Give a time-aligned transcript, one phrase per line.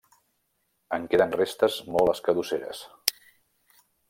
[0.97, 2.85] En queden restes molt escadusseres.